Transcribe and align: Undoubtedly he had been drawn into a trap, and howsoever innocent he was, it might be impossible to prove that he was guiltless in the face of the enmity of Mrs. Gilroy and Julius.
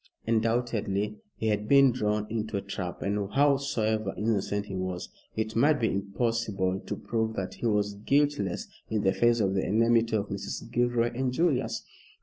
Undoubtedly 0.25 1.19
he 1.35 1.49
had 1.49 1.67
been 1.67 1.91
drawn 1.91 2.25
into 2.27 2.57
a 2.57 2.61
trap, 2.63 3.03
and 3.03 3.31
howsoever 3.33 4.15
innocent 4.17 4.65
he 4.65 4.73
was, 4.75 5.09
it 5.35 5.55
might 5.55 5.79
be 5.79 5.91
impossible 5.91 6.79
to 6.87 6.95
prove 6.95 7.35
that 7.35 7.53
he 7.53 7.67
was 7.67 7.93
guiltless 7.93 8.67
in 8.89 9.03
the 9.03 9.13
face 9.13 9.39
of 9.39 9.53
the 9.53 9.63
enmity 9.63 10.15
of 10.15 10.29
Mrs. 10.29 10.71
Gilroy 10.71 11.11
and 11.13 11.31
Julius. 11.31 11.85